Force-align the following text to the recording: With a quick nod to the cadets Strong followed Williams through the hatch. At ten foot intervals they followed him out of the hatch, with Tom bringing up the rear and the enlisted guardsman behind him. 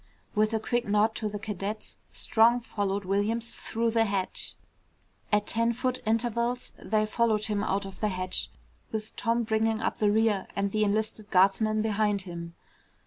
With 0.33 0.51
a 0.51 0.59
quick 0.59 0.87
nod 0.87 1.13
to 1.17 1.29
the 1.29 1.37
cadets 1.37 1.97
Strong 2.11 2.61
followed 2.61 3.05
Williams 3.05 3.53
through 3.53 3.91
the 3.91 4.05
hatch. 4.05 4.55
At 5.31 5.45
ten 5.45 5.73
foot 5.73 6.01
intervals 6.07 6.73
they 6.79 7.05
followed 7.05 7.45
him 7.45 7.63
out 7.63 7.85
of 7.85 7.99
the 7.99 8.07
hatch, 8.09 8.49
with 8.91 9.15
Tom 9.15 9.43
bringing 9.43 9.79
up 9.79 9.99
the 9.99 10.09
rear 10.11 10.47
and 10.55 10.71
the 10.71 10.83
enlisted 10.83 11.29
guardsman 11.29 11.83
behind 11.83 12.23
him. 12.23 12.55